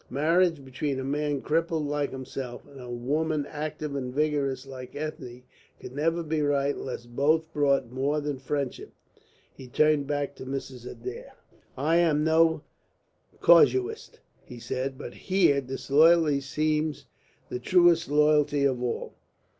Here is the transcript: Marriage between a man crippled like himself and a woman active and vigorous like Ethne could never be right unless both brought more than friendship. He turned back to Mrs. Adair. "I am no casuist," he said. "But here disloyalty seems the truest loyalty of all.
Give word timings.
Marriage 0.09 0.65
between 0.65 0.97
a 0.99 1.03
man 1.03 1.41
crippled 1.41 1.85
like 1.85 2.09
himself 2.09 2.65
and 2.65 2.81
a 2.81 2.89
woman 2.89 3.45
active 3.45 3.93
and 3.95 4.11
vigorous 4.11 4.65
like 4.65 4.95
Ethne 4.95 5.43
could 5.79 5.93
never 5.93 6.23
be 6.23 6.41
right 6.41 6.73
unless 6.73 7.05
both 7.05 7.53
brought 7.53 7.91
more 7.91 8.19
than 8.19 8.39
friendship. 8.39 8.91
He 9.53 9.67
turned 9.67 10.07
back 10.07 10.33
to 10.37 10.43
Mrs. 10.47 10.89
Adair. 10.89 11.33
"I 11.77 11.97
am 11.97 12.23
no 12.23 12.63
casuist," 13.43 14.17
he 14.43 14.57
said. 14.57 14.97
"But 14.97 15.13
here 15.13 15.61
disloyalty 15.61 16.41
seems 16.41 17.05
the 17.49 17.59
truest 17.59 18.09
loyalty 18.09 18.63
of 18.63 18.81
all. 18.81 19.13